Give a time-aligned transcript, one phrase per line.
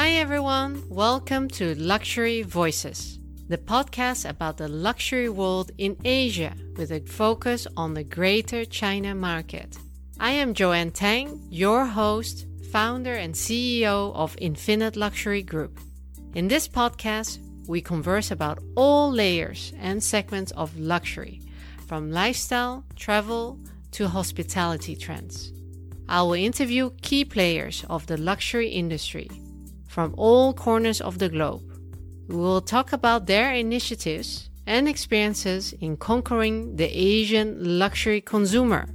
[0.00, 0.84] Hi, everyone.
[0.88, 3.18] Welcome to Luxury Voices,
[3.48, 9.16] the podcast about the luxury world in Asia with a focus on the greater China
[9.16, 9.76] market.
[10.20, 15.80] I am Joanne Tang, your host, founder, and CEO of Infinite Luxury Group.
[16.32, 21.42] In this podcast, we converse about all layers and segments of luxury,
[21.88, 23.58] from lifestyle, travel,
[23.90, 25.50] to hospitality trends.
[26.08, 29.28] I will interview key players of the luxury industry
[29.98, 31.60] from all corners of the globe.
[32.28, 38.86] We will talk about their initiatives and experiences in conquering the Asian luxury consumer.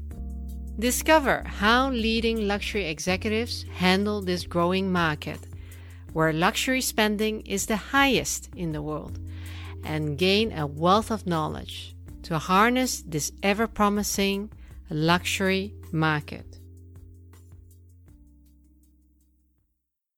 [0.80, 5.40] Discover how leading luxury executives handle this growing market,
[6.14, 9.20] where luxury spending is the highest in the world,
[9.84, 14.50] and gain a wealth of knowledge to harness this ever promising
[14.90, 16.53] luxury market.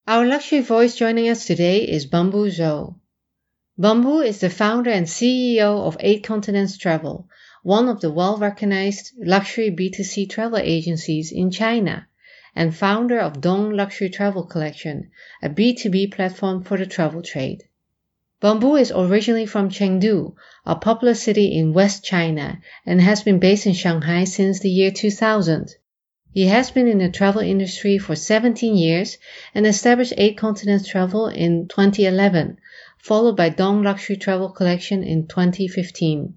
[0.08, 2.94] Our luxury voice joining us today is Bamboo Zhou.
[3.76, 7.28] Bamboo is the founder and CEO of Eight Continents Travel,
[7.64, 12.08] one of the well recognized luxury B2C travel agencies in China,
[12.56, 15.10] and founder of Dong Luxury Travel Collection,
[15.42, 17.64] a B2B platform for the travel trade.
[18.42, 20.36] Bamboo is originally from Chengdu,
[20.68, 24.92] a popular city in West China, and has been based in Shanghai since the year
[24.92, 25.74] 2000.
[26.38, 29.18] He has been in the travel industry for 17 years
[29.54, 32.58] and established Eight Continents Travel in 2011,
[32.98, 36.34] followed by Dong Luxury Travel Collection in 2015.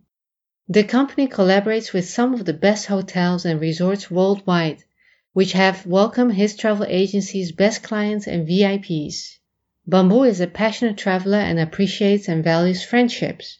[0.69, 4.85] The company collaborates with some of the best hotels and resorts worldwide,
[5.33, 9.39] which have welcomed his travel agency's best clients and VIPs.
[9.85, 13.59] Bamboo is a passionate traveler and appreciates and values friendships.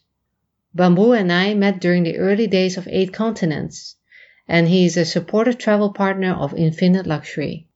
[0.73, 3.97] Bamboo and I met during the early days of Eight Continents
[4.49, 7.67] and he is a supportive travel partner of Infinite Luxury.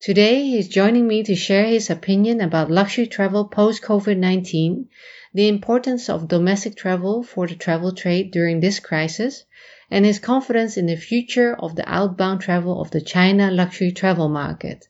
[0.00, 4.88] Today, he is joining me to share his opinion about luxury travel post COVID 19,
[5.34, 9.44] the importance of domestic travel for the travel trade during this crisis,
[9.90, 14.28] and his confidence in the future of the outbound travel of the China luxury travel
[14.28, 14.86] market.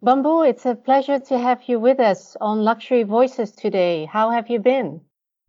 [0.00, 4.06] Bamboo, it's a pleasure to have you with us on Luxury Voices today.
[4.06, 5.02] How have you been?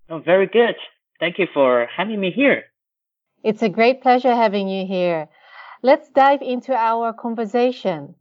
[0.09, 0.75] Oh, very good.
[1.22, 2.66] Thank you for having me here.
[3.44, 5.28] It's a great pleasure having you here.
[5.81, 8.13] Let's dive into our conversation.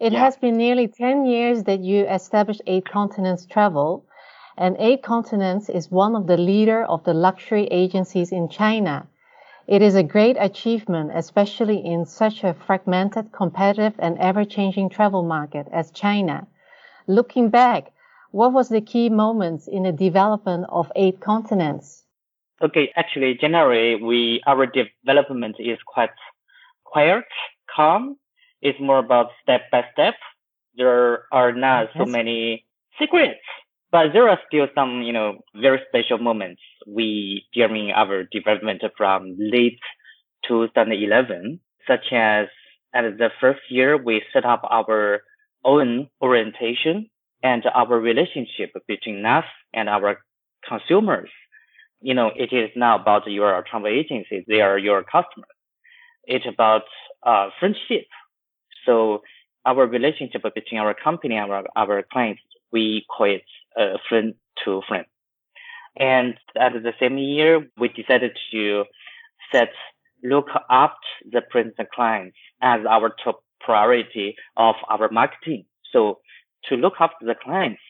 [0.00, 0.20] It yeah.
[0.20, 4.06] has been nearly 10 years that you established Eight Continents Travel,
[4.56, 9.06] and Eight Continents is one of the leader of the luxury agencies in China.
[9.66, 15.68] It is a great achievement, especially in such a fragmented, competitive, and ever-changing travel market
[15.70, 16.46] as China.
[17.06, 17.92] Looking back,
[18.30, 22.04] what was the key moments in the development of Eight Continents?
[22.60, 26.10] Okay, actually, generally, we our development is quite
[26.84, 27.24] quiet,
[27.74, 28.16] calm.
[28.60, 30.14] It's more about step by step.
[30.76, 32.66] There are not so many
[32.98, 33.38] secrets,
[33.92, 39.36] but there are still some, you know, very special moments we during our development from
[39.38, 39.78] late
[40.48, 42.48] 2011, such as
[42.92, 45.22] at the first year we set up our
[45.64, 47.08] own orientation
[47.44, 50.18] and our relationship between us and our
[50.66, 51.30] consumers
[52.00, 54.44] you know, it is not about your travel agency.
[54.46, 55.50] They are your customers.
[56.24, 56.82] It's about
[57.22, 58.06] uh, friendship.
[58.86, 59.22] So
[59.64, 62.42] our relationship between our company and our, our clients,
[62.72, 63.42] we call it
[63.78, 65.06] uh, friend to friend.
[65.96, 68.84] And at the same year, we decided to
[69.52, 69.70] set
[70.22, 70.96] look after
[71.30, 75.64] the present clients as our top priority of our marketing.
[75.92, 76.20] So
[76.68, 77.80] to look after the clients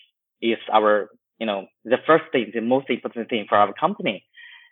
[0.41, 4.25] is our you know, the first thing, the most important thing for our company.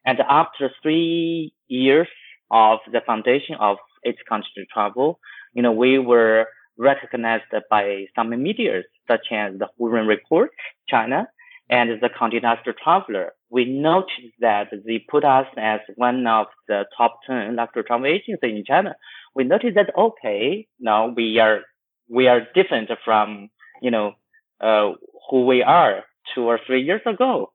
[0.04, 2.08] And after three years
[2.50, 5.18] of the foundation of Eight country Travel,
[5.52, 6.46] you know, we were
[6.78, 10.50] recognized by some media such as the Hurun Report,
[10.88, 11.26] China,
[11.68, 13.32] and the Condé Nast Traveler.
[13.50, 18.38] We noticed that they put us as one of the top 10 luxury travel agencies
[18.42, 18.94] in China.
[19.34, 21.60] We noticed that, okay, now we are,
[22.08, 23.48] we are different from,
[23.82, 24.12] you know,
[24.60, 24.92] uh,
[25.30, 26.04] who we are
[26.34, 27.52] two or three years ago.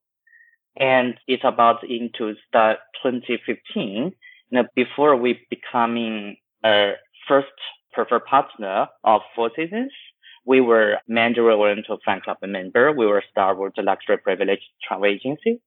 [0.77, 2.73] And it's about into the
[3.03, 4.13] 2015,
[4.51, 6.93] you before we becoming a
[7.27, 7.47] first
[7.93, 9.91] preferred partner of Four Seasons,
[10.45, 12.91] we were Mandarin Oriental fan club member.
[12.91, 15.61] We were Starwood luxury privileged travel agency.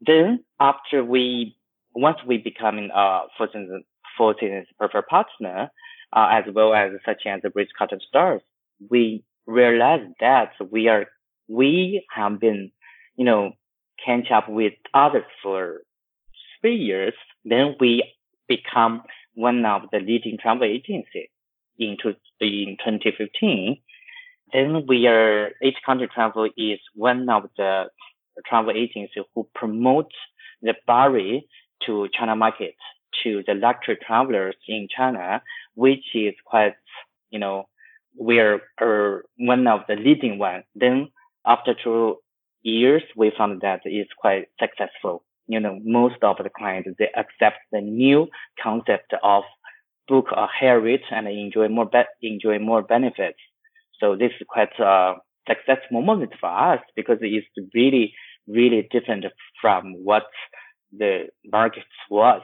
[0.00, 1.56] Then after we,
[1.94, 3.84] once we becoming a Four Seasons,
[4.16, 5.70] Four Seasons preferred partner,
[6.12, 8.42] uh, as well as such as the Ritz Carlton stars,
[8.90, 11.06] we realized that we are
[11.48, 12.70] we have been,
[13.16, 13.52] you know,
[14.04, 15.82] catch up with others for
[16.60, 17.14] three years.
[17.44, 18.12] Then we
[18.48, 19.02] become
[19.34, 21.28] one of the leading travel agencies
[21.78, 21.96] in,
[22.40, 23.78] in 2015.
[24.52, 27.86] Then we are, H Country Travel is one of the
[28.46, 30.10] travel agencies who promote
[30.62, 31.48] the Bari
[31.84, 32.74] to China market
[33.22, 35.42] to the luxury travelers in China,
[35.74, 36.74] which is quite,
[37.30, 37.68] you know,
[38.18, 40.64] we are, are one of the leading ones.
[40.74, 41.08] Then
[41.46, 42.16] after two
[42.62, 45.24] years, we found that it's quite successful.
[45.46, 48.28] You know, most of the clients, they accept the new
[48.62, 49.44] concept of
[50.08, 53.38] book a higher rate and enjoy more, be- enjoy more benefits.
[54.00, 55.14] So this is quite a
[55.48, 58.14] successful moment for us because it's really,
[58.46, 59.24] really different
[59.60, 60.26] from what
[60.96, 62.42] the market was.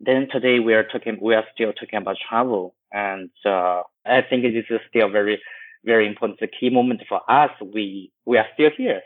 [0.00, 2.74] Then today we are talking, we are still talking about travel.
[2.92, 5.40] And, uh, I think this is still very,
[5.84, 6.40] very important.
[6.40, 7.50] The key moment for us.
[7.60, 9.02] We, we are still here,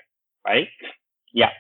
[0.47, 0.69] right?
[1.33, 1.51] Yeah.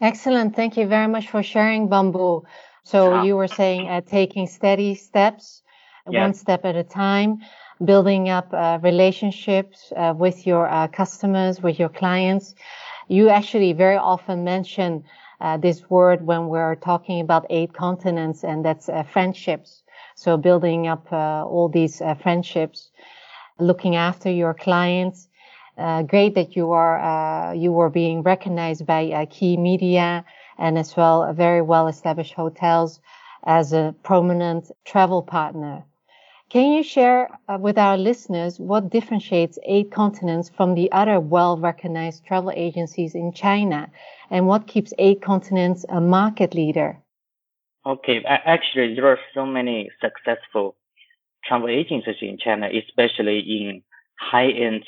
[0.00, 0.54] Excellent.
[0.54, 2.44] Thank you very much for sharing, Bamboo.
[2.84, 5.62] So you were saying uh, taking steady steps,
[6.08, 6.20] yes.
[6.20, 7.38] one step at a time,
[7.84, 12.54] building up uh, relationships uh, with your uh, customers, with your clients.
[13.08, 15.04] You actually very often mention
[15.40, 19.82] uh, this word when we're talking about eight continents, and that's uh, friendships.
[20.16, 22.90] So building up all these friendships,
[23.58, 25.28] looking after your clients,
[25.76, 30.24] uh, great that you are uh, you were being recognized by uh, key media
[30.58, 33.00] and as well very well established hotels
[33.44, 35.84] as a prominent travel partner.
[36.50, 41.58] Can you share uh, with our listeners what differentiates Eight Continents from the other well
[41.58, 43.90] recognized travel agencies in China
[44.30, 46.98] and what keeps Eight Continents a market leader?
[47.84, 50.74] Okay, actually, there are so many successful
[51.44, 53.82] travel agencies in China, especially in
[54.18, 54.84] high end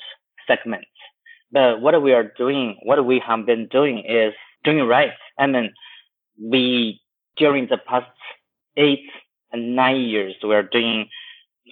[0.46, 0.86] segments.
[1.52, 5.12] But what we are doing, what we have been doing is doing right.
[5.38, 5.72] I mean,
[6.40, 7.00] we,
[7.36, 8.10] during the past
[8.76, 9.08] eight
[9.52, 11.08] and nine years, we are doing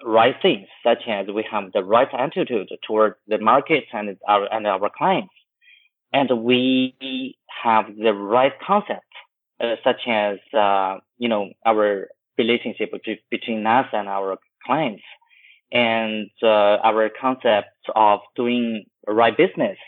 [0.04, 4.66] right things, such as we have the right attitude toward the market and our, and
[4.66, 5.32] our clients.
[6.12, 9.04] And we have the right concept,
[9.60, 12.92] uh, such as, uh, you know, our relationship
[13.30, 14.38] between us and our
[14.68, 15.06] clients
[15.72, 18.84] and uh, our concept of doing
[19.22, 19.78] right business.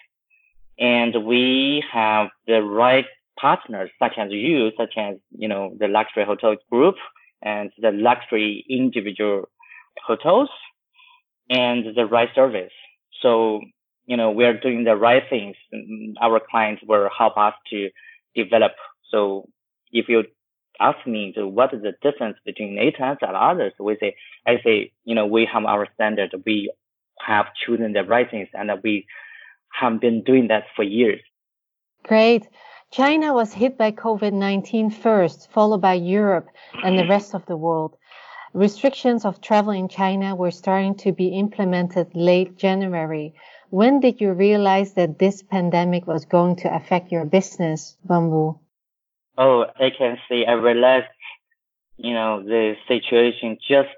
[0.78, 6.24] And we have the right partners, such as you, such as, you know, the luxury
[6.24, 6.96] hotel group
[7.42, 9.48] and the luxury individual
[10.06, 10.50] hotels
[11.50, 12.76] and the right service.
[13.22, 13.60] So,
[14.06, 15.56] you know, we're doing the right things.
[16.26, 17.78] Our clients will help us to
[18.34, 18.72] develop.
[19.10, 19.20] So
[19.92, 20.24] if you
[20.80, 24.16] ask me to what is the difference between ATAS and others, we say,
[24.46, 26.34] I say, you know, we have our standard.
[26.46, 26.72] We
[27.20, 29.06] have chosen the right things and we
[29.72, 31.20] have been doing that for years.
[32.04, 32.48] Great.
[32.90, 36.48] China was hit by COVID-19 first, followed by Europe
[36.82, 37.96] and the rest of the world.
[38.52, 43.32] Restrictions of travel in China were starting to be implemented late January.
[43.68, 48.58] When did you realize that this pandemic was going to affect your business, Bamboo?
[49.40, 51.06] Oh, I can see, I realized,
[51.96, 53.88] you know, the situation just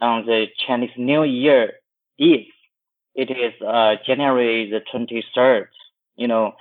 [0.00, 1.74] on the Chinese New Year
[2.18, 2.48] Eve.
[3.14, 5.66] It is uh, January the 23rd.
[6.16, 6.52] You know,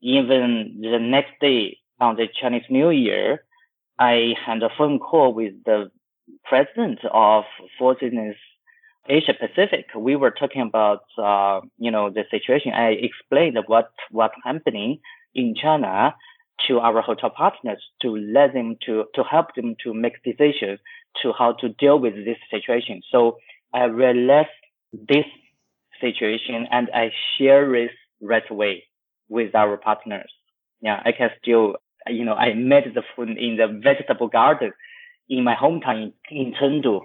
[0.00, 3.44] even the next day on the Chinese New Year,
[3.98, 5.90] I had a phone call with the
[6.44, 7.44] president of
[7.78, 8.36] Seasons
[9.06, 9.86] Asia Pacific.
[9.94, 12.72] We were talking about, uh, you know, the situation.
[12.72, 15.00] I explained what what's happening
[15.34, 16.14] in China
[16.68, 20.78] to our hotel partners to let them to, to help them to make decisions
[21.22, 23.02] to how to deal with this situation.
[23.10, 23.38] So
[23.72, 24.48] I realized
[24.92, 25.24] this
[26.00, 27.90] situation and I share this
[28.20, 28.84] right away
[29.28, 30.32] with our partners.
[30.80, 31.76] Yeah, I can still,
[32.06, 34.72] you know, I made the food in the vegetable garden
[35.28, 37.00] in my hometown in, in Chengdu.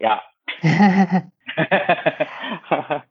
[0.00, 0.20] Yeah.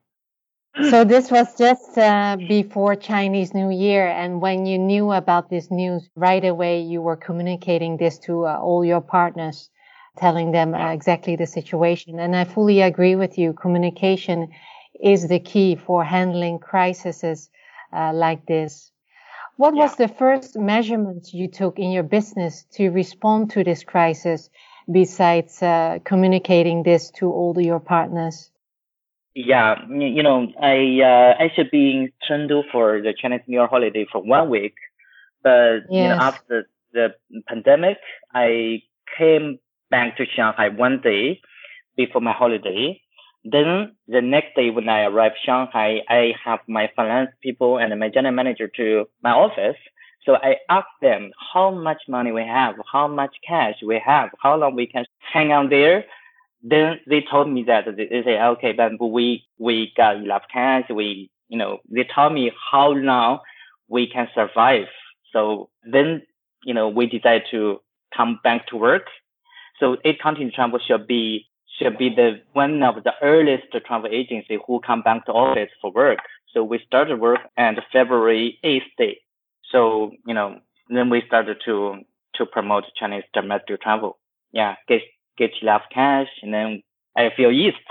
[0.76, 5.70] So this was just uh, before Chinese New Year, and when you knew about this
[5.70, 9.70] news, right away you were communicating this to uh, all your partners,
[10.18, 12.20] telling them uh, exactly the situation.
[12.20, 13.54] And I fully agree with you.
[13.54, 14.50] Communication
[15.02, 17.50] is the key for handling crises
[17.92, 18.92] uh, like this.
[19.58, 19.82] What yeah.
[19.82, 24.50] was the first measurement you took in your business to respond to this crisis,
[24.90, 28.52] besides uh, communicating this to all your partners?
[29.41, 33.67] Yeah, you know, I uh, I should be in Chengdu for the Chinese New Year
[33.67, 34.75] holiday for one week,
[35.41, 35.91] but yes.
[35.91, 37.13] you know, after the
[37.48, 38.00] pandemic,
[38.34, 38.81] I
[39.17, 41.39] came back to Shanghai one day
[41.96, 43.00] before my holiday.
[43.46, 48.10] Then the next day when I arrived Shanghai, I have my finance people and my
[48.10, 49.77] general manager to my office.
[50.25, 54.58] So I asked them how much money we have, how much cash we have, how
[54.58, 56.03] long we can hang out there
[56.62, 60.86] then they told me that they, they say, okay, but we, we got enough cash.
[60.89, 63.39] We, you know, they told me how long
[63.88, 64.88] we can survive.
[65.32, 66.24] So then,
[66.63, 67.80] you know, we decided to
[68.16, 69.04] come back to work.
[69.80, 71.48] So eight continent travel should be,
[71.80, 75.92] should be the one of the earliest travel agency who come back to office for
[75.92, 76.20] work.
[76.54, 79.22] So we started work on February 8th day.
[79.72, 82.00] So, you know, then we started to,
[82.36, 84.18] to promote Chinese domestic travel.
[84.51, 84.75] Yeah,
[85.39, 86.84] get enough cash and then
[87.15, 87.88] I feel east.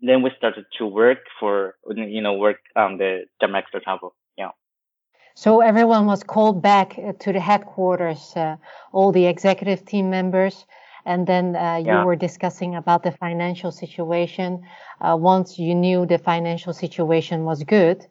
[0.00, 4.14] Then we started to work for, you know, work on the domestic travel.
[4.36, 4.52] Yeah.
[5.34, 8.56] So everyone was called back uh, to the headquarters, uh,
[8.92, 10.66] all the executive team members,
[11.04, 12.04] and then uh, you yeah.
[12.04, 14.62] were discussing about the financial situation.
[15.00, 18.06] Uh, once you knew the financial situation was good,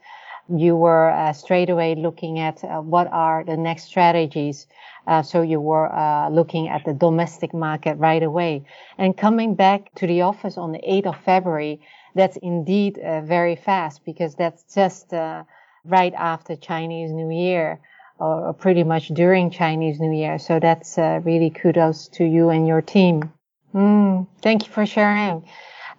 [0.49, 4.67] you were uh, straight away looking at uh, what are the next strategies.
[5.05, 8.63] Uh, so you were uh, looking at the domestic market right away.
[8.97, 11.79] And coming back to the office on the 8th of February,
[12.15, 15.43] that's indeed uh, very fast because that's just uh,
[15.85, 17.79] right after Chinese New Year
[18.19, 20.39] or pretty much during Chinese New Year.
[20.39, 23.31] So that's really kudos to you and your team.
[23.75, 25.45] Mm, thank you for sharing.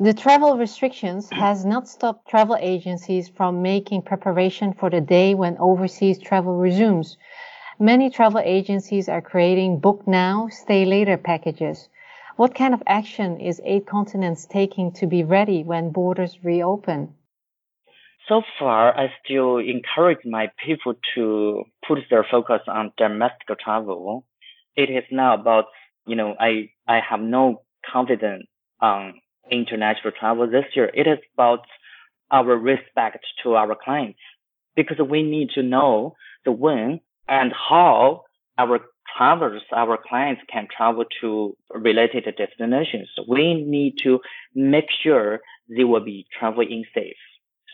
[0.01, 5.59] The travel restrictions has not stopped travel agencies from making preparation for the day when
[5.59, 7.17] overseas travel resumes.
[7.81, 11.89] Many travel agencies are creating book now, stay later packages.
[12.37, 17.15] What kind of action is Eight Continents taking to be ready when borders reopen?
[18.29, 24.27] So far, I still encourage my people to put their focus on domestic travel.
[24.77, 25.65] It is now about,
[26.07, 28.47] you know, I, I have no confidence
[28.81, 29.15] on
[29.51, 30.91] international travel this year.
[30.95, 31.61] It is about
[32.31, 34.21] our respect to our clients
[34.77, 36.15] because we need to know
[36.45, 38.25] the when and how
[38.59, 38.81] our
[39.17, 43.09] travelers, our clients can travel to related destinations.
[43.27, 44.21] We need to
[44.55, 47.17] make sure they will be traveling safe.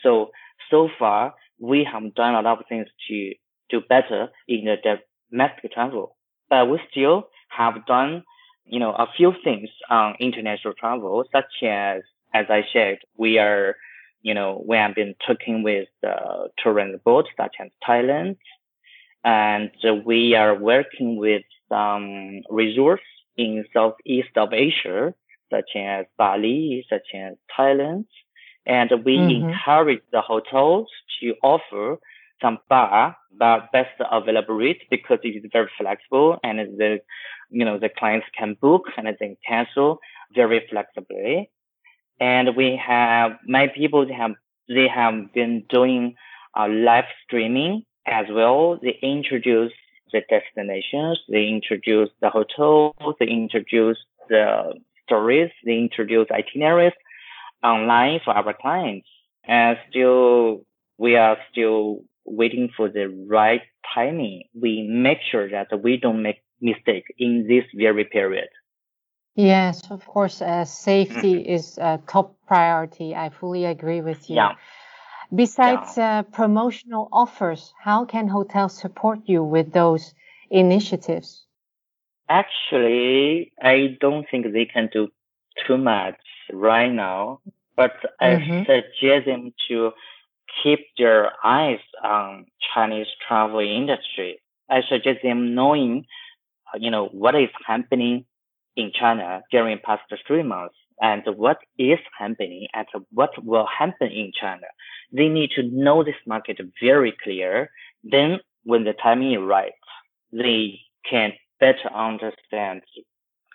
[0.03, 0.31] So,
[0.69, 3.33] so far, we have done a lot of things to
[3.69, 4.99] do better in the
[5.31, 6.15] domestic travel,
[6.49, 8.23] but we still have done
[8.65, 12.01] you know, a few things on international travel, such as,
[12.33, 13.75] as I shared, we are,
[14.21, 18.37] you know, we have been talking with uh, tourism boards such as Thailand,
[19.23, 19.71] and
[20.05, 23.03] we are working with some resorts
[23.37, 25.13] in Southeast of Asia,
[25.51, 28.05] such as Bali, such as Thailand,
[28.65, 29.49] and we mm-hmm.
[29.49, 30.87] encourage the hotels
[31.21, 31.97] to offer
[32.41, 36.99] some bar, bar best available rate because it is very flexible and the
[37.49, 39.99] you know, the clients can book and then cancel
[40.33, 41.49] very flexibly.
[42.19, 44.31] And we have, my people, they have,
[44.67, 46.15] they have been doing
[46.57, 48.79] uh, live streaming as well.
[48.81, 49.71] They introduce
[50.11, 53.97] the destinations, they introduce the hotels, they introduce
[54.29, 54.73] the
[55.03, 56.93] stories, they introduce itineraries
[57.63, 59.07] online for our clients.
[59.47, 60.61] And still,
[60.97, 63.61] we are still waiting for the right
[63.93, 64.43] timing.
[64.59, 68.49] We make sure that we don't make mistake in this very period.
[69.35, 71.53] Yes, of course, uh, safety mm-hmm.
[71.53, 73.13] is a top priority.
[73.15, 74.37] I fully agree with you.
[74.37, 74.53] Yeah.
[75.33, 76.19] Besides yeah.
[76.19, 80.13] Uh, promotional offers, how can hotels support you with those
[80.49, 81.45] initiatives?
[82.29, 85.09] Actually, I don't think they can do
[85.67, 86.15] too much
[86.53, 87.41] right now,
[87.75, 88.63] but I mm-hmm.
[88.63, 89.91] suggest them to
[90.63, 94.39] keep their eyes on Chinese travel industry.
[94.69, 96.05] I suggest them knowing
[96.79, 98.25] you know, what is happening
[98.75, 104.31] in China during past three months and what is happening and what will happen in
[104.39, 104.67] China.
[105.11, 107.69] They need to know this market very clear.
[108.03, 109.73] Then when the timing is right,
[110.31, 110.79] they
[111.09, 112.81] can better understand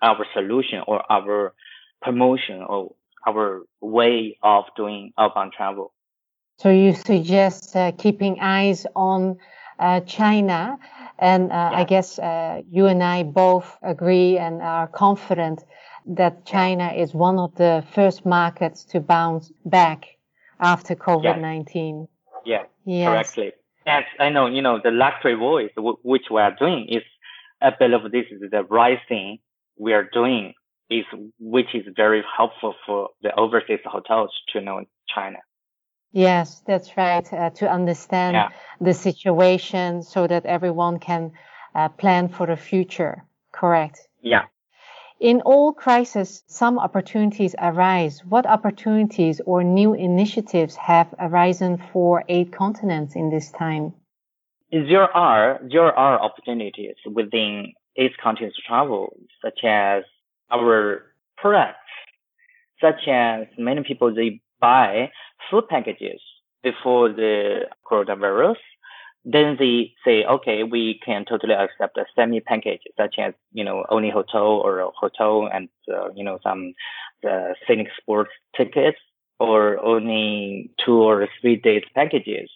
[0.02, 1.52] our solution or our
[2.00, 2.94] promotion or
[3.26, 5.92] our way of doing outbound travel.
[6.58, 9.38] So you suggest uh, keeping eyes on
[10.00, 10.78] China
[11.18, 11.78] and uh, yeah.
[11.78, 15.64] I guess uh, you and I both agree and are confident
[16.06, 20.06] that China is one of the first markets to bounce back
[20.58, 22.08] after COVID 19.
[22.44, 23.08] Yeah, yes.
[23.08, 23.52] correctly.
[23.86, 27.02] Yes, I know, you know, the luxury voice, w- which we are doing is,
[27.60, 29.38] I believe this is the right thing
[29.78, 30.54] we are doing
[30.90, 31.04] is,
[31.38, 34.84] which is very helpful for the overseas hotels to know
[35.14, 35.38] China.
[36.12, 37.26] Yes, that's right.
[37.32, 38.48] Uh, to understand yeah.
[38.80, 41.32] the situation so that everyone can
[41.74, 43.24] uh, plan for the future.
[43.52, 44.08] Correct.
[44.20, 44.46] Yeah.
[45.20, 48.24] In all crises, some opportunities arise.
[48.24, 53.92] What opportunities or new initiatives have arisen for eight continents in this time?
[54.72, 60.04] There are there are opportunities within eight continents travel, such as
[60.50, 61.02] our
[61.36, 61.76] products
[62.80, 65.10] such as many people, they buy
[65.50, 66.20] food packages
[66.62, 68.56] before the coronavirus.
[69.24, 73.84] Then they say, okay, we can totally accept a semi package, such as, you know,
[73.90, 76.72] only hotel or a hotel and, uh, you know, some,
[77.22, 78.98] the scenic sports tickets
[79.38, 82.50] or only two or three days packages.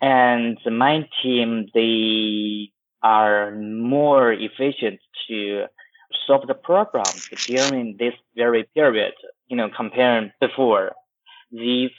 [0.00, 2.70] And my team, they
[3.02, 5.66] are more efficient to
[6.26, 9.14] solve the problems during this very period,
[9.48, 10.92] you know, comparing before.
[11.50, 11.90] These,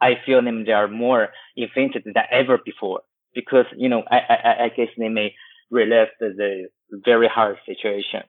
[0.00, 3.02] I feel them, they are more efficient than ever before
[3.34, 5.34] because, you know, I, I, I guess they may
[5.70, 6.66] relive the, the
[7.04, 8.22] very hard situation.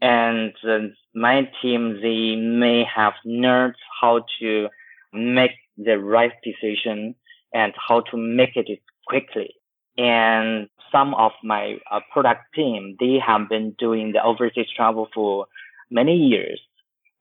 [0.00, 0.78] And uh,
[1.14, 4.68] my team, they may have learned how to
[5.12, 7.14] make the right decision
[7.52, 9.54] and how to make it quickly.
[9.96, 15.46] And some of my uh, product team, they have been doing the overseas travel for
[15.90, 16.60] many years.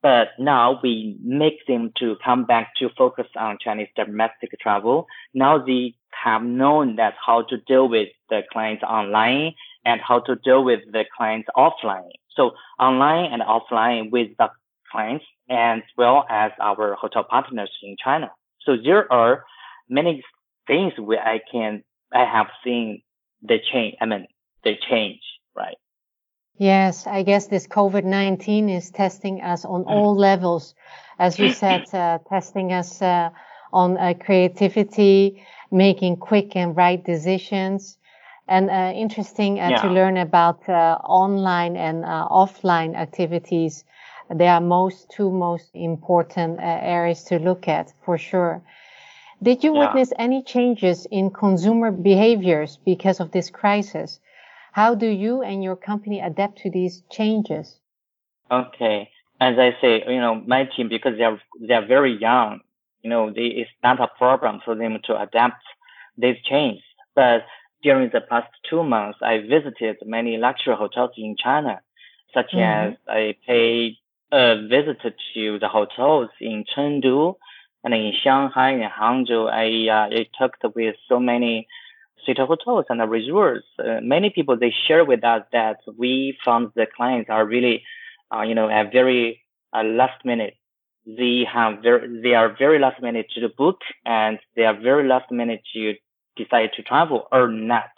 [0.04, 5.08] But now we make them to come back to focus on Chinese domestic travel.
[5.34, 9.54] Now they have known that how to deal with the clients online
[9.86, 12.10] and how to deal with the clients offline.
[12.36, 14.50] So online and offline with the
[14.92, 18.30] clients as well as our hotel partners in China.
[18.66, 19.46] So there are
[19.90, 20.22] many
[20.68, 21.84] things where I can,
[22.14, 23.02] I have seen
[23.42, 23.96] the change.
[24.02, 24.28] I mean,
[24.64, 25.22] the change,
[25.56, 25.78] right?
[26.58, 30.76] Yes, I guess this COVID-19 is testing us on all levels.
[31.18, 33.32] As you said, uh, testing us uh,
[33.72, 37.98] on uh, creativity, making quick and right decisions.
[38.48, 39.82] And uh, interesting uh, yeah.
[39.82, 43.84] to learn about uh, online and offline activities.
[44.30, 48.62] They are most two most important areas to look at for sure.
[49.42, 49.88] Did you yeah.
[49.88, 54.20] witness any changes in consumer behaviors because of this crisis?
[54.74, 57.78] How do you and your company adapt to these changes?
[58.50, 59.10] Okay.
[59.40, 62.62] As I say, you know, my team, because they're, they're very young,
[63.04, 65.64] you know, they, it's not a problem for them to adapt
[66.18, 66.84] these changes.
[67.14, 67.46] But
[67.84, 71.82] during the past two months, I visited many luxury hotels in China,
[72.34, 72.94] such mm-hmm.
[72.94, 73.98] as I paid
[74.32, 74.98] a visit
[75.36, 77.36] to the hotels in Chengdu,
[77.84, 81.68] and in Shanghai and Hangzhou, I, uh, I talked with so many
[82.26, 83.66] city hotels and the resorts.
[83.80, 87.84] Uh, many people, they share with us that we found the clients are really,
[88.34, 89.42] uh, you know, at very
[89.74, 90.56] uh, last minute.
[91.06, 95.32] They have very, they are very last minute to book and they are very last
[95.32, 95.96] minute to
[96.38, 97.92] decide to travel or not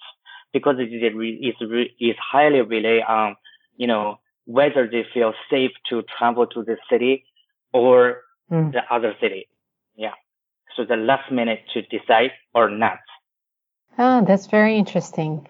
[0.53, 3.35] because it is, re- is is highly rely on,
[3.77, 7.25] you know, whether they feel safe to travel to the city
[7.73, 8.71] or mm.
[8.71, 9.47] the other city.
[9.95, 10.13] Yeah.
[10.75, 12.99] So the last minute to decide or not.
[13.97, 15.47] Ah, that's very interesting.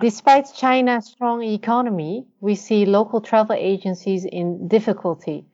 [0.00, 5.46] Despite China's strong economy, we see local travel agencies in difficulty.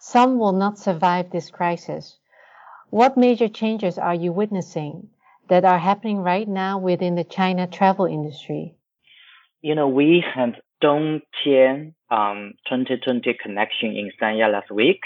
[0.00, 2.18] Some will not survive this crisis.
[2.90, 5.08] What major changes are you witnessing
[5.48, 8.74] that are happening right now within the China travel industry?
[9.60, 15.00] You know, we had Dongtian um, 2020 connection in Sanya last week.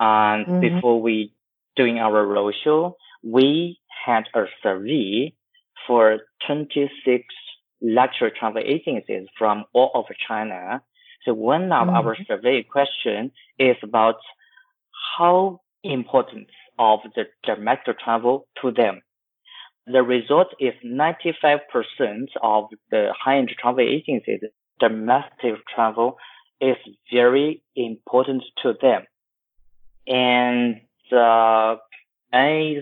[0.00, 0.60] And mm-hmm.
[0.60, 1.32] before we
[1.76, 5.34] doing our roadshow, we had a survey
[5.86, 7.24] for 26
[7.82, 10.82] luxury travel agencies from all over China.
[11.24, 12.08] So one of mm-hmm.
[12.08, 14.16] our survey question is about
[15.18, 19.00] how important of the domestic travel to them.
[19.86, 21.60] The result is 95%
[22.42, 24.40] of the high-end travel agencies,
[24.80, 26.16] domestic travel
[26.60, 26.76] is
[27.12, 29.04] very important to them.
[30.08, 30.80] And
[31.12, 31.76] uh,
[32.32, 32.76] I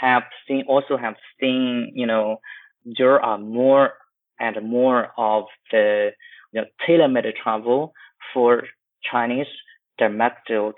[0.00, 2.38] have seen also have seen you know
[2.84, 3.92] there are more
[4.38, 6.10] and more of the
[6.52, 7.92] you know tailor-made travel
[8.32, 8.64] for
[9.10, 9.46] Chinese
[9.98, 10.74] domestic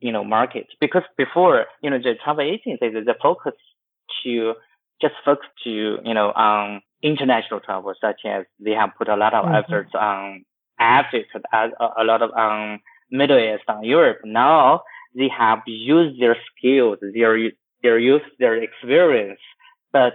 [0.00, 3.54] you know market because before you know the travel agencies the focus
[4.22, 4.54] to
[5.00, 9.34] just focus to you know on international travel such as they have put a lot
[9.34, 9.54] of mm-hmm.
[9.54, 10.44] efforts on
[10.78, 14.82] Africa a, a lot of on Middle East on Europe now
[15.14, 17.36] they have used their skills, their
[17.82, 19.40] their use their experience,
[19.92, 20.14] but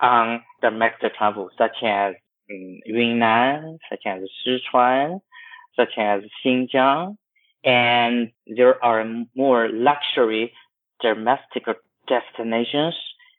[0.00, 2.14] on the domestic travel, such as
[2.50, 5.20] um, Yunnan, such as Sichuan,
[5.74, 7.16] such as Xinjiang,
[7.64, 10.52] and there are more luxury
[11.00, 11.64] domestic
[12.08, 12.94] destinations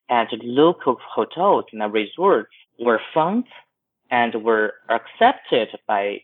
[0.09, 3.45] and local hotels and resorts were found
[4.11, 6.21] and were accepted by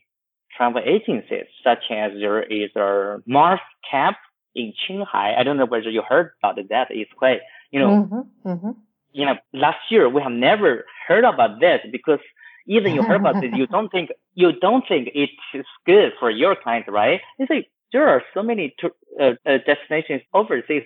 [0.56, 4.18] travel agencies, such as there is a Mars Camp
[4.56, 5.38] in Qinghai.
[5.38, 6.88] I don't know whether you heard about that.
[6.90, 8.72] It's quite, you know, mm-hmm, mm-hmm.
[9.12, 12.20] you know, last year we have never heard about this because
[12.66, 16.56] even you heard about it, you don't think, you don't think it's good for your
[16.56, 17.20] clients, right?
[17.38, 20.84] It's like there are so many to, uh, uh, destinations overseas.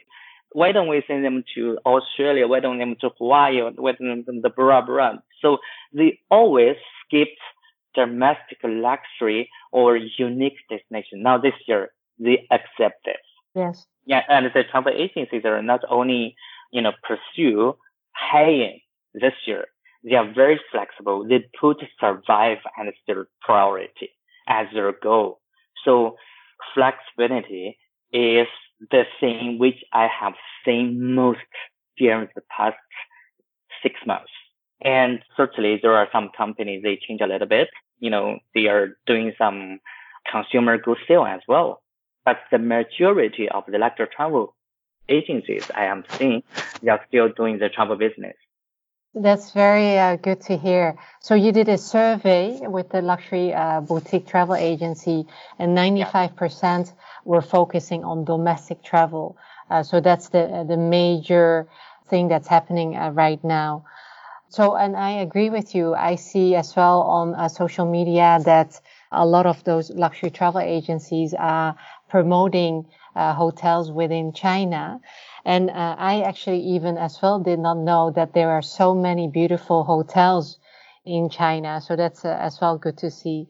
[0.53, 2.47] Why don't we send them to Australia?
[2.47, 3.61] Why don't them to Hawaii?
[3.61, 5.13] Why don't them to blah, blah.
[5.41, 5.57] So
[5.93, 7.39] they always skipped
[7.93, 11.21] domestic luxury or unique destination.
[11.21, 13.26] Now this year, they accept this.
[13.57, 13.87] Yes.
[14.05, 16.35] Yeah, and the travel agencies are not only,
[16.71, 17.75] you know, pursue
[18.15, 18.79] high-end
[19.13, 19.65] this year.
[20.03, 21.27] They are very flexible.
[21.27, 24.11] They put survive as their priority,
[24.47, 25.41] as their goal.
[25.83, 26.17] So
[26.73, 27.77] flexibility
[28.13, 28.47] is
[28.91, 31.39] the thing which I have seen most
[31.97, 32.77] during the past
[33.83, 34.31] six months.
[34.81, 37.69] And certainly there are some companies, they change a little bit.
[37.99, 39.79] You know, they are doing some
[40.31, 41.81] consumer goods sale as well.
[42.27, 44.53] But the majority of the luxury travel
[45.07, 46.43] agencies I am seeing,
[46.83, 48.35] they are still doing the travel business.
[49.15, 50.97] That's very uh, good to hear.
[51.21, 55.25] So you did a survey with the luxury uh, boutique travel agency,
[55.57, 56.93] and 95% yeah.
[57.23, 59.37] were focusing on domestic travel.
[59.69, 61.69] Uh, so that's the the major
[62.09, 63.85] thing that's happening uh, right now.
[64.49, 65.93] So, and I agree with you.
[65.93, 68.79] I see as well on uh, social media that
[69.11, 71.75] a lot of those luxury travel agencies are
[72.09, 74.99] promoting uh, hotels within China.
[75.45, 79.27] And uh, I actually even as well did not know that there are so many
[79.27, 80.59] beautiful hotels
[81.05, 81.81] in China.
[81.81, 83.47] So that's uh, as well good to see.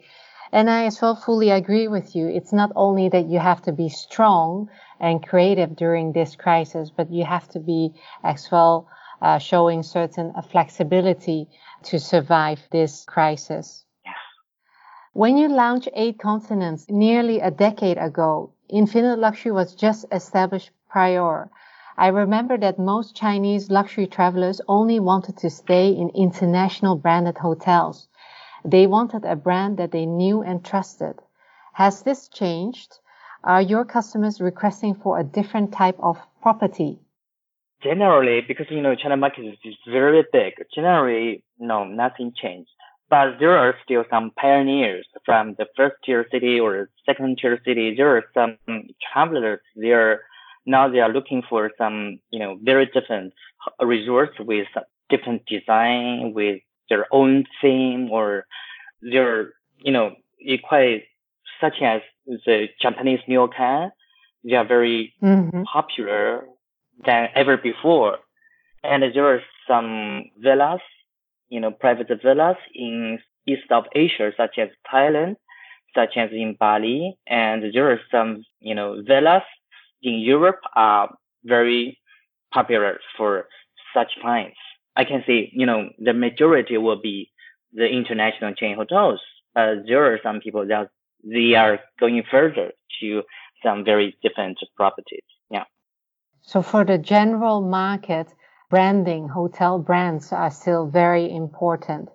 [0.51, 2.27] And I as well fully agree with you.
[2.27, 7.11] It's not only that you have to be strong and creative during this crisis, but
[7.11, 7.93] you have to be
[8.23, 8.87] as well
[9.21, 11.49] uh, showing certain uh, flexibility
[11.83, 13.86] to survive this crisis.
[15.17, 21.49] When you launched Eight Continents nearly a decade ago, Infinite Luxury was just established prior.
[21.97, 28.07] I remember that most Chinese luxury travelers only wanted to stay in international branded hotels.
[28.63, 31.15] They wanted a brand that they knew and trusted.
[31.73, 32.99] Has this changed?
[33.43, 36.99] Are your customers requesting for a different type of property?
[37.81, 40.53] Generally, because you know China market is very big.
[40.75, 42.69] Generally, no, nothing changed.
[43.09, 47.95] But there are still some pioneers from the first tier city or second tier city.
[47.95, 48.57] There are some
[49.13, 50.23] travelers there
[50.67, 53.33] now they are looking for some, you know, very different
[53.81, 54.67] resorts with
[55.09, 58.45] different design, with their own theme, or
[59.01, 60.11] they're, you know,
[60.63, 61.05] quite
[61.61, 63.91] such as the Japanese ryokan.
[64.43, 65.63] They are very mm-hmm.
[65.63, 66.45] popular
[67.05, 68.17] than ever before.
[68.83, 70.81] And there are some villas,
[71.49, 75.35] you know, private villas in East of Asia, such as Thailand,
[75.95, 77.17] such as in Bali.
[77.27, 79.43] And there are some, you know, villas
[80.01, 81.99] in Europe are very
[82.53, 83.47] popular for
[83.93, 84.57] such clients.
[84.95, 87.31] I can say, you know, the majority will be
[87.73, 89.21] the international chain hotels.
[89.55, 90.89] Uh, there are some people that
[91.23, 93.23] they are going further to
[93.63, 95.23] some very different properties.
[95.49, 95.65] Yeah.
[96.41, 98.27] So for the general market,
[98.69, 102.09] branding, hotel brands are still very important.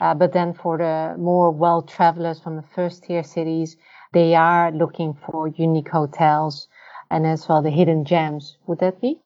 [0.00, 3.76] Uh, but then for the more well travelers from the first tier cities,
[4.12, 6.68] they are looking for unique hotels
[7.10, 8.56] and as well the hidden gems.
[8.66, 9.20] Would that be?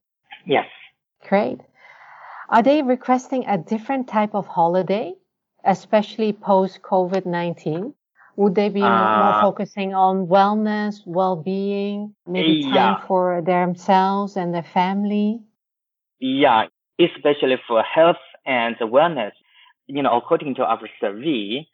[0.47, 0.67] Yes.
[1.27, 1.61] Great.
[2.49, 5.15] Are they requesting a different type of holiday,
[5.65, 7.95] especially post COVID 19?
[8.37, 13.07] Would they be uh, more focusing on wellness, well being, maybe time yeah.
[13.07, 15.41] for themselves and their family?
[16.21, 16.67] Yeah,
[16.99, 19.33] especially for health and wellness.
[19.87, 21.67] You know, according to our survey,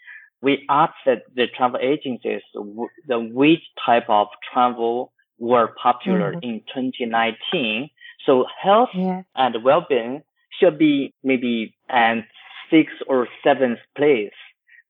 [0.43, 6.45] we asked the travel agencies the which type of travel were popular mm-hmm.
[6.45, 7.91] in 2019.
[8.27, 9.23] So health yeah.
[9.35, 10.23] and well-being
[10.61, 12.25] should be maybe at
[12.71, 14.33] sixth or seventh place.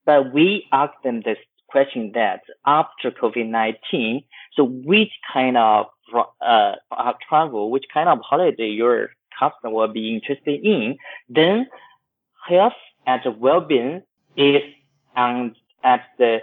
[0.05, 1.37] But we asked them this
[1.69, 5.87] question that after COVID-19, so which kind of
[6.41, 6.73] uh,
[7.27, 10.97] travel, which kind of holiday your customer will be interested in,
[11.29, 11.67] then
[12.47, 12.73] health
[13.07, 14.01] and well-being
[14.35, 14.61] is
[15.15, 16.39] on at the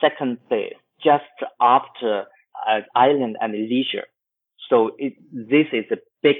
[0.00, 1.24] second place, just
[1.60, 2.24] after
[2.68, 4.06] uh, island and leisure.
[4.68, 6.36] So it, this is a big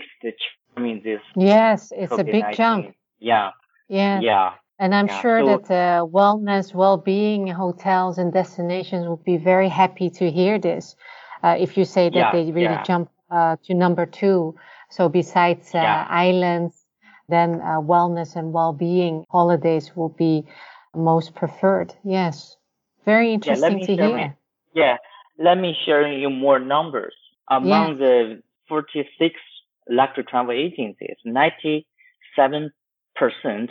[0.80, 1.20] mean, this.
[1.36, 2.20] Yes, it's COVID-19.
[2.20, 2.94] a big jump.
[3.18, 3.50] Yeah.
[3.88, 4.20] Yeah.
[4.20, 4.52] Yeah.
[4.78, 5.20] And I'm yeah.
[5.20, 10.58] sure so, that uh, wellness, well-being hotels and destinations would be very happy to hear
[10.58, 10.96] this.
[11.42, 12.82] Uh, if you say that yeah, they really yeah.
[12.82, 14.54] jump uh, to number two.
[14.90, 16.84] So besides uh, islands,
[17.28, 20.44] then uh, wellness and well-being holidays will be
[20.94, 21.94] most preferred.
[22.04, 22.56] Yes.
[23.04, 24.16] Very interesting to hear.
[24.16, 24.32] Me,
[24.74, 24.96] yeah
[25.40, 27.14] let me share you more numbers.
[27.48, 28.06] Among yeah.
[28.06, 29.34] the 46
[29.88, 31.82] luxury travel agencies, 97%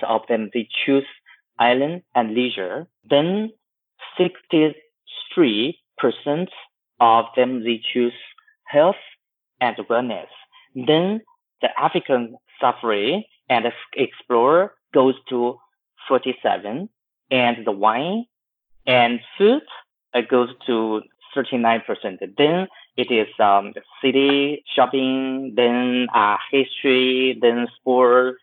[0.03, 1.05] of them, they choose
[1.59, 2.87] island and leisure.
[3.09, 3.51] Then
[4.19, 4.73] 63%
[6.99, 8.13] of them they choose
[8.65, 8.95] health
[9.61, 10.27] and wellness.
[10.75, 11.21] Then
[11.61, 15.59] the African safari and explorer goes to
[16.07, 16.89] 47
[17.31, 18.25] and the wine
[18.85, 19.61] and food
[20.13, 21.01] uh, goes to
[21.35, 21.83] 39%.
[22.37, 28.41] Then it is um, city shopping, then uh, history, then sports,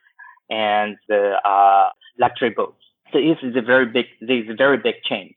[0.49, 2.83] and the uh, luxury boats.
[3.13, 5.37] So it's a very big, it's a very big change.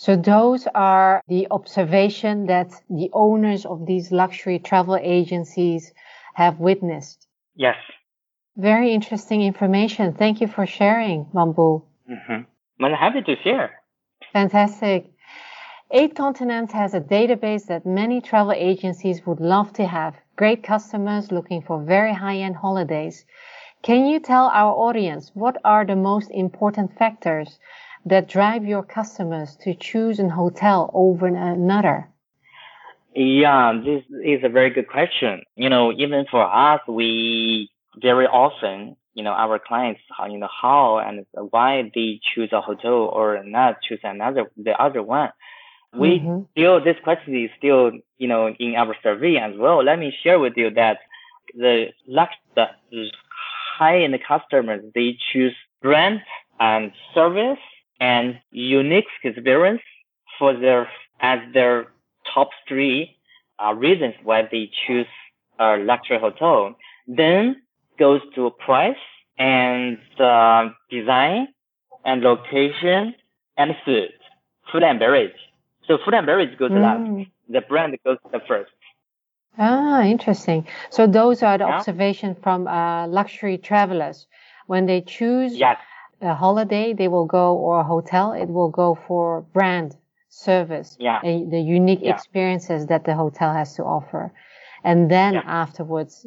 [0.00, 5.92] So those are the observation that the owners of these luxury travel agencies
[6.34, 7.26] have witnessed.
[7.56, 7.74] Yes.
[8.56, 10.14] Very interesting information.
[10.14, 11.82] Thank you for sharing, Bamboo.
[12.08, 12.84] Mm-hmm.
[12.84, 13.82] I'm happy to share.
[14.32, 15.10] Fantastic.
[15.90, 20.14] Eight Continents has a database that many travel agencies would love to have.
[20.36, 23.26] Great customers looking for very high-end holidays.
[23.82, 27.58] Can you tell our audience what are the most important factors
[28.08, 32.08] that drive your customers to choose an hotel over another?
[33.14, 35.42] Yeah, this is a very good question.
[35.56, 40.98] You know, even for us, we very often, you know, our clients, you know, how
[40.98, 45.30] and why they choose a hotel or not choose another, the other one.
[45.92, 46.42] We mm-hmm.
[46.52, 49.82] still, this question is still, you know, in our survey as well.
[49.82, 50.98] Let me share with you that
[51.54, 52.66] the lux, the
[53.78, 56.20] high-end customers, they choose brand
[56.60, 57.58] and service
[58.00, 59.82] and unique experience
[60.38, 60.88] for their
[61.20, 61.88] as their
[62.32, 63.16] top three
[63.58, 65.06] uh, reasons why they choose
[65.58, 66.76] a luxury hotel.
[67.06, 67.62] Then
[67.98, 68.96] goes to price
[69.38, 71.48] and uh, design
[72.04, 73.14] and location
[73.56, 74.10] and food,
[74.70, 75.32] food and beverage.
[75.86, 76.82] So food and beverage goes mm.
[76.82, 77.30] last.
[77.48, 78.70] The brand goes the first.
[79.58, 80.66] Ah, interesting.
[80.90, 81.74] So those are the yeah.
[81.76, 84.28] observations from uh, luxury travelers
[84.66, 85.78] when they choose yes
[86.20, 89.96] a holiday, they will go, or a hotel, it will go for brand,
[90.28, 91.20] service, yeah.
[91.22, 92.14] the unique yeah.
[92.14, 94.32] experiences that the hotel has to offer.
[94.84, 95.42] And then yeah.
[95.46, 96.26] afterwards,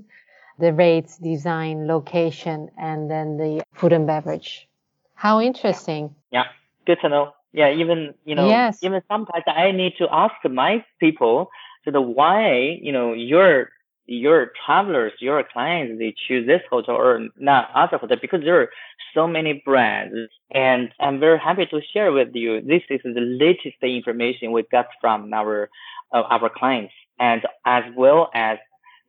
[0.60, 4.68] the rates, design, location, and then the food and beverage.
[5.16, 6.16] How interesting.
[6.32, 6.46] Yeah,
[6.86, 7.34] good to know.
[7.54, 8.80] Yeah, even, you know, yes.
[8.82, 11.50] even sometimes I need to ask my people,
[11.84, 13.70] so the why, you know, your
[14.06, 18.70] your travelers, your clients, they choose this hotel or not other hotel because there are
[19.14, 20.16] so many brands.
[20.54, 22.62] And I'm very happy to share with you.
[22.62, 25.70] This is the latest information we got from our
[26.14, 28.58] uh, our clients and as well as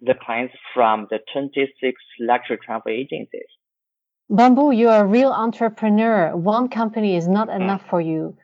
[0.01, 3.51] the clients from the 26 luxury travel agencies.
[4.29, 6.37] Bamboo, you're a real entrepreneur.
[6.37, 7.57] One company is not mm.
[7.57, 7.91] enough mm.
[7.91, 8.37] for you.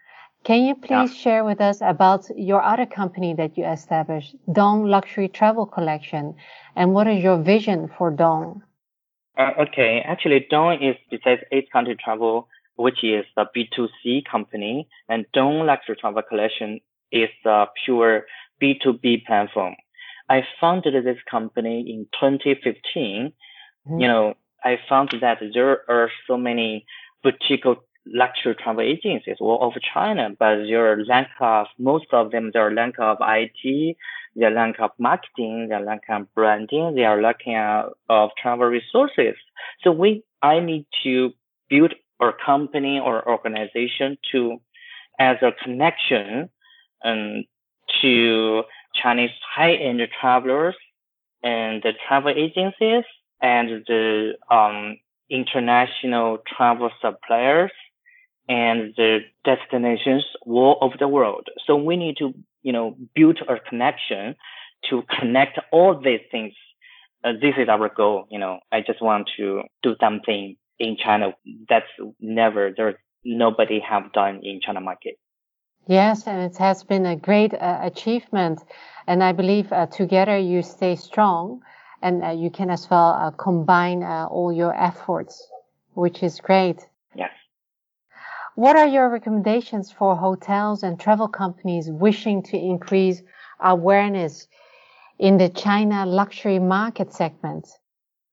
[0.44, 1.22] Can you please yeah.
[1.22, 6.34] share with us about your other company that you established, Dong Luxury Travel Collection,
[6.76, 8.62] and what is your vision for Dong?
[9.36, 15.26] Uh, okay, actually, Dong is besides eight country travel, which is a B2C company, and
[15.32, 16.80] Dong Luxury Travel Collection
[17.12, 18.24] is a pure
[18.62, 19.74] B2B platform.
[20.28, 23.32] I founded this company in 2015.
[23.88, 24.00] Mm-hmm.
[24.00, 26.84] You know, I found that there are so many
[27.22, 27.64] boutique
[28.12, 32.94] luxury travel agencies all over China, but their lack of most of them their lack
[32.98, 33.96] of IT,
[34.34, 37.40] their lack of marketing, their lack of branding, their lack
[38.08, 39.36] of travel resources.
[39.82, 41.32] So we I need to
[41.68, 44.60] build a company or organization to
[45.18, 46.48] as a connection
[47.04, 47.44] um,
[48.02, 48.62] to
[48.94, 50.74] Chinese high-end travelers
[51.42, 53.04] and the travel agencies
[53.40, 54.98] and the um,
[55.30, 57.70] international travel suppliers
[58.48, 61.48] and the destinations all over the world.
[61.66, 62.32] So we need to,
[62.62, 64.36] you know, build a connection
[64.88, 66.54] to connect all these things.
[67.22, 68.26] Uh, this is our goal.
[68.30, 71.34] You know, I just want to do something in China
[71.68, 71.86] that's
[72.20, 75.18] never there's nobody have done in China market.
[75.86, 78.60] Yes, and it has been a great uh, achievement,
[79.06, 81.62] and I believe uh, together you stay strong,
[82.02, 85.48] and uh, you can as well uh, combine uh, all your efforts,
[85.94, 86.86] which is great.
[88.58, 93.22] What are your recommendations for hotels and travel companies wishing to increase
[93.60, 94.48] awareness
[95.20, 97.68] in the China luxury market segment?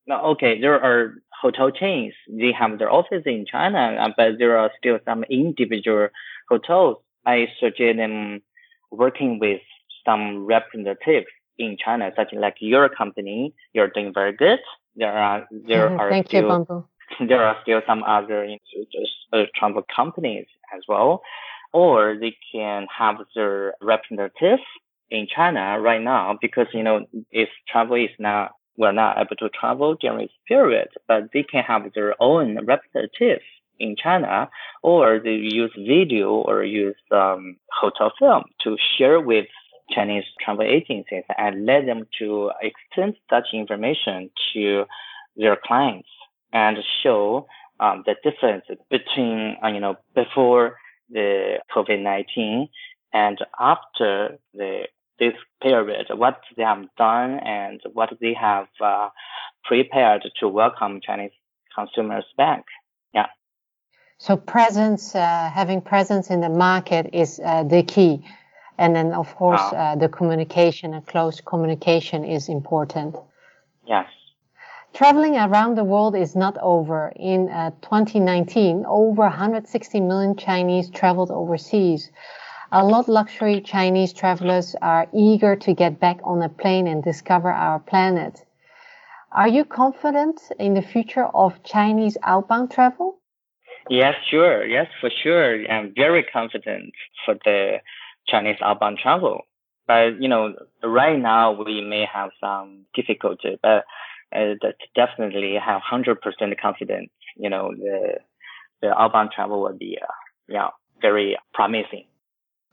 [0.10, 2.16] Okay, there are hotel chains.
[2.28, 6.08] They have their office in China, uh, but there are still some individual
[6.50, 6.98] hotels.
[7.28, 8.42] I suggest them
[8.90, 9.62] working with
[10.08, 11.28] some representatives
[11.60, 13.54] in China, such like your company.
[13.74, 14.58] You're doing very good.
[14.96, 16.88] There are there are Thank still, you.
[17.28, 18.48] There are still some other
[19.34, 21.22] uh, travel companies as well,
[21.74, 24.64] or they can have their representatives
[25.12, 29.50] in China right now because you know if travel is not we're not able to
[29.50, 33.44] travel during this period, but they can have their own representatives
[33.80, 34.50] in China,
[34.84, 39.46] or they use video or use um, hotel film to share with
[39.92, 44.86] Chinese travel agencies and let them to extend such information to
[45.38, 46.10] their clients
[46.56, 47.48] and show
[47.82, 50.78] um, the difference between, uh, you know, before
[51.10, 52.70] the COVID-19
[53.14, 54.86] and after the
[55.18, 59.08] this period, what they have done and what they have uh,
[59.64, 61.32] prepared to welcome Chinese
[61.74, 62.66] consumers back.
[63.14, 63.28] Yeah.
[64.18, 68.26] So presence, uh, having presence in the market is uh, the key.
[68.78, 69.78] And then, of course, oh.
[69.78, 73.16] uh, the communication and close communication is important.
[73.88, 74.08] Yes.
[74.96, 77.12] Traveling around the world is not over.
[77.18, 82.10] In uh, 2019, over 160 million Chinese traveled overseas.
[82.72, 87.52] A lot luxury Chinese travelers are eager to get back on a plane and discover
[87.52, 88.46] our planet.
[89.34, 93.20] Are you confident in the future of Chinese outbound travel?
[93.90, 94.66] Yes, sure.
[94.66, 95.70] Yes, for sure.
[95.70, 96.94] I'm very confident
[97.26, 97.80] for the
[98.30, 99.42] Chinese outbound travel.
[99.88, 103.84] But, you know, right now we may have some difficulty, but
[104.34, 104.54] uh,
[104.96, 106.18] definitely have 100%
[106.62, 108.20] confidence, you know, the,
[108.82, 110.06] the outbound travel will be, uh,
[110.48, 110.70] yeah,
[111.02, 112.06] very promising.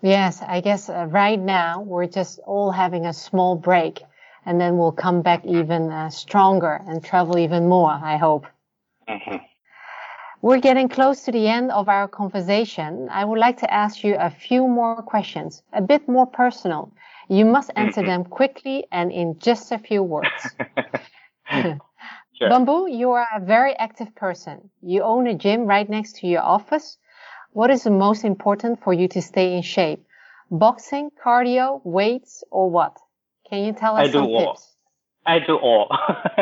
[0.02, 4.02] Yes, I guess uh, right now we're just all having a small break
[4.44, 8.46] and then we'll come back even uh, stronger and travel even more, I hope.
[9.08, 9.36] Mm-hmm.
[10.40, 13.08] We're getting close to the end of our conversation.
[13.12, 16.92] I would like to ask you a few more questions, a bit more personal.
[17.28, 18.10] You must answer mm-hmm.
[18.10, 20.28] them quickly and in just a few words.
[22.38, 22.48] sure.
[22.48, 24.70] Bamboo, you are a very active person.
[24.80, 26.98] You own a gym right next to your office.
[27.52, 30.04] What is the most important for you to stay in shape?
[30.50, 32.96] Boxing, cardio, weights, or what?
[33.48, 34.54] Can you tell us I do some all.
[34.54, 34.68] tips?
[35.24, 35.88] I do all.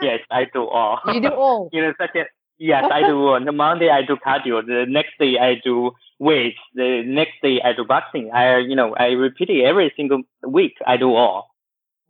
[0.00, 1.00] yes, I do all.
[1.12, 1.70] You do all.
[1.72, 2.16] you know, such
[2.58, 3.28] Yes, I do.
[3.28, 4.64] On the Monday I do cardio.
[4.64, 6.58] The next day I do weights.
[6.74, 8.30] The next day I do boxing.
[8.32, 10.76] I, you know, I repeat it every single week.
[10.86, 11.50] I do all.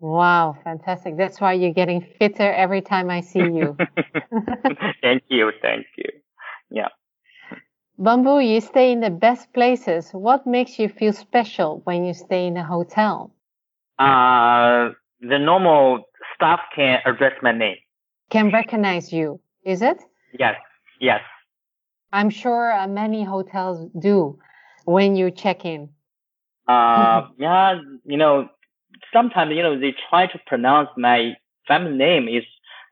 [0.00, 1.16] Wow, fantastic.
[1.16, 3.76] That's why you're getting fitter every time I see you.
[5.02, 5.52] thank you.
[5.62, 6.10] Thank you.
[6.70, 6.88] Yeah.
[7.98, 10.10] Bamboo, you stay in the best places.
[10.10, 13.32] What makes you feel special when you stay in a hotel?
[13.98, 16.04] Uh, the normal
[16.34, 17.76] staff can address my name.
[18.28, 20.02] Can recognize you, is it?
[20.38, 20.56] Yes,
[21.00, 21.20] yes.
[22.12, 24.38] I'm sure uh, many hotels do
[24.84, 25.88] when you check in.
[26.68, 28.48] Uh, yeah, you know,
[29.12, 31.34] sometimes, you know, they try to pronounce my
[31.66, 32.44] family name is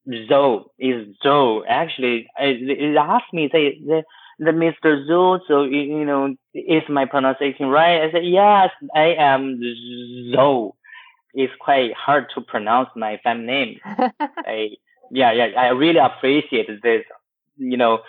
[0.09, 1.63] Zhou, is Zhou.
[1.69, 4.03] Actually, they asked me, they, they,
[4.39, 5.09] the Mr.
[5.09, 8.03] Zhou, so, you know, is my pronunciation right?
[8.03, 9.61] I said, yes, I am
[10.35, 10.73] Zhou.
[11.33, 13.81] It's quite hard to pronounce my family name.
[13.85, 14.71] I,
[15.11, 17.05] yeah, yeah, I really appreciate this
[17.57, 18.01] you know,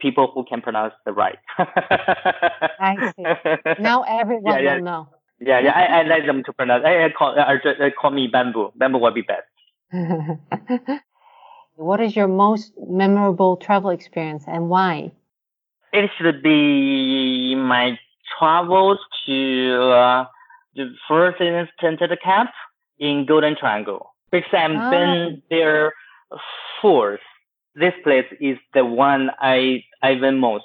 [0.00, 1.38] people who can pronounce the right.
[1.58, 3.24] I see.
[3.82, 4.76] Now everyone yeah, yeah.
[4.76, 5.08] will know.
[5.40, 5.72] Yeah, yeah.
[5.72, 6.84] I, I like them to pronounce.
[6.84, 8.72] I, I call, I, I call me bamboo.
[8.76, 9.46] Bamboo will be best.
[11.76, 15.12] what is your most memorable travel experience and why?
[15.92, 17.98] It should be my
[18.38, 20.24] travels to uh,
[20.74, 22.50] the first instant camp
[22.98, 24.90] in Golden Triangle because I've ah.
[24.90, 25.92] been there
[26.82, 27.20] fourth
[27.76, 30.64] this place is the one I I went most.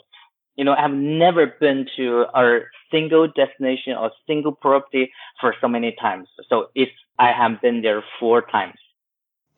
[0.62, 2.60] You know, I've never been to a
[2.92, 6.28] single destination or single property for so many times.
[6.50, 8.78] So if I have been there four times.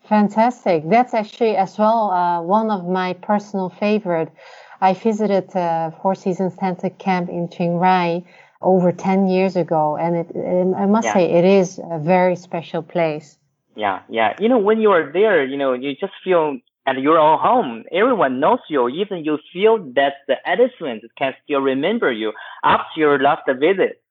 [0.06, 0.90] Fantastic.
[0.90, 4.32] That's actually as well uh, one of my personal favorite.
[4.80, 8.26] I visited uh, Four Seasons Tented Camp in Chiang Rai
[8.62, 9.98] over 10 years ago.
[9.98, 11.16] And it, it I must yeah.
[11.16, 13.38] say, it is a very special place.
[13.76, 14.38] Yeah, yeah.
[14.40, 17.84] You know, when you are there, you know, you just feel at your own home,
[17.92, 18.90] everyone knows you.
[18.90, 24.02] Even you feel that the Edison can still remember you after your last visit.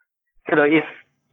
[0.49, 0.87] So it's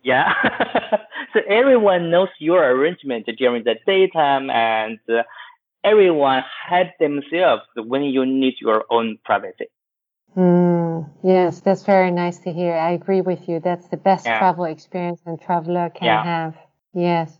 [0.03, 0.33] yeah.
[1.33, 5.23] so everyone knows your arrangement during the daytime, and uh,
[5.83, 9.67] everyone had themselves when you need your own privacy.
[10.37, 12.75] Mm, yes, that's very nice to hear.
[12.75, 13.59] I agree with you.
[13.59, 14.37] That's the best yeah.
[14.37, 16.23] travel experience a traveler can yeah.
[16.23, 16.55] have.
[16.93, 17.39] Yes.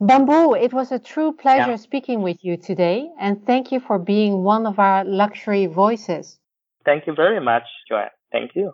[0.00, 1.76] Bamboo, it was a true pleasure yeah.
[1.76, 6.38] speaking with you today, and thank you for being one of our luxury voices.
[6.84, 8.10] Thank you very much, Joanne.
[8.30, 8.72] Thank you.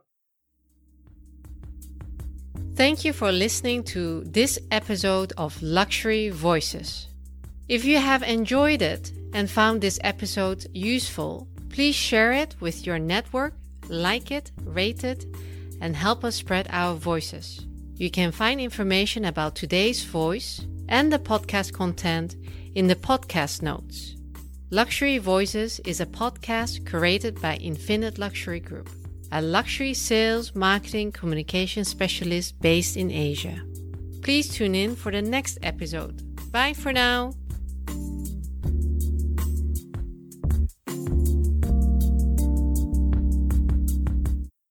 [2.75, 7.07] Thank you for listening to this episode of Luxury Voices.
[7.68, 12.99] If you have enjoyed it and found this episode useful, please share it with your
[12.99, 13.55] network,
[13.89, 15.25] like it, rate it,
[15.81, 17.64] and help us spread our voices.
[17.95, 22.36] You can find information about today's voice and the podcast content
[22.74, 24.14] in the podcast notes.
[24.70, 28.88] Luxury Voices is a podcast curated by Infinite Luxury Group.
[29.34, 33.59] a luxury sales, marketing, communication specialist based in Asia.
[34.20, 36.20] Please tune in for the next episode.
[36.53, 37.32] Bye for now.